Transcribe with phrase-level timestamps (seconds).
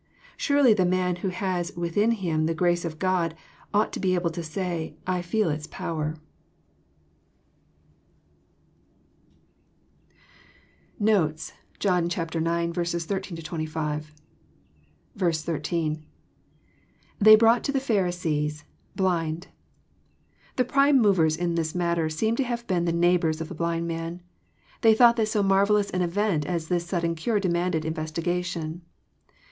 [0.35, 3.35] Surely the man who has within him the grace of God,
[3.71, 6.15] ought to be able to say," I feel its power.
[10.97, 11.53] 152 EXPOsrroBY thoughts.
[11.53, 11.53] Notes.
[11.77, 12.15] John IX.
[12.15, 14.05] 18—25.
[15.21, 19.43] IS.—lThey brought to the Pharisee8...hliiid.']
[20.55, 23.87] The prime movers la this matter seem to have been the neighbours of the blind
[23.87, 24.23] man.
[24.81, 28.81] They thought that so marvellous an event as this sudden cure demanded investigation.